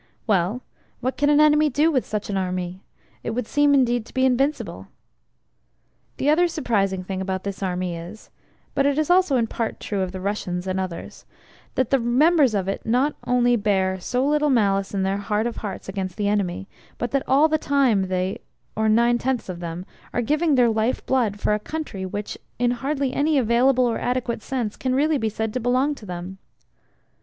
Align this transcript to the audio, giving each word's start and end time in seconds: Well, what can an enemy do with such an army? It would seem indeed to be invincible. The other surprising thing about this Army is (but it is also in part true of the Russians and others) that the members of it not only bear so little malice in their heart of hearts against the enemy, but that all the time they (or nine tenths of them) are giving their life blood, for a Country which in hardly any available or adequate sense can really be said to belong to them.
Well, 0.25 0.63
what 0.99 1.15
can 1.15 1.29
an 1.29 1.39
enemy 1.39 1.69
do 1.69 1.91
with 1.91 2.07
such 2.07 2.31
an 2.31 2.35
army? 2.35 2.81
It 3.21 3.35
would 3.35 3.45
seem 3.45 3.75
indeed 3.75 4.03
to 4.07 4.13
be 4.15 4.25
invincible. 4.25 4.87
The 6.17 6.27
other 6.27 6.47
surprising 6.47 7.03
thing 7.03 7.21
about 7.21 7.43
this 7.43 7.61
Army 7.61 7.95
is 7.95 8.31
(but 8.73 8.87
it 8.87 8.97
is 8.97 9.11
also 9.11 9.35
in 9.37 9.45
part 9.45 9.79
true 9.79 10.01
of 10.01 10.11
the 10.11 10.19
Russians 10.19 10.65
and 10.65 10.79
others) 10.79 11.27
that 11.75 11.91
the 11.91 11.99
members 11.99 12.55
of 12.55 12.67
it 12.67 12.83
not 12.83 13.15
only 13.27 13.55
bear 13.55 13.99
so 13.99 14.25
little 14.27 14.49
malice 14.49 14.95
in 14.95 15.03
their 15.03 15.17
heart 15.17 15.45
of 15.45 15.57
hearts 15.57 15.87
against 15.87 16.17
the 16.17 16.27
enemy, 16.27 16.67
but 16.97 17.11
that 17.11 17.21
all 17.27 17.47
the 17.47 17.59
time 17.59 18.07
they 18.07 18.39
(or 18.75 18.89
nine 18.89 19.19
tenths 19.19 19.49
of 19.49 19.59
them) 19.59 19.85
are 20.15 20.23
giving 20.23 20.55
their 20.55 20.69
life 20.69 21.05
blood, 21.05 21.39
for 21.39 21.53
a 21.53 21.59
Country 21.59 22.07
which 22.07 22.39
in 22.57 22.71
hardly 22.71 23.13
any 23.13 23.37
available 23.37 23.85
or 23.85 23.99
adequate 23.99 24.41
sense 24.41 24.75
can 24.77 24.95
really 24.95 25.19
be 25.19 25.29
said 25.29 25.53
to 25.53 25.59
belong 25.59 25.93
to 25.93 26.07
them. 26.07 26.39